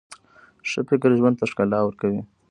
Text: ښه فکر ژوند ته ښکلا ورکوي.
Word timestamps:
ښه 0.69 0.81
فکر 0.89 1.09
ژوند 1.19 1.35
ته 1.39 1.45
ښکلا 1.51 1.79
ورکوي. 1.83 2.21